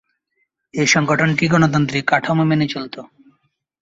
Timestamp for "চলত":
2.67-2.95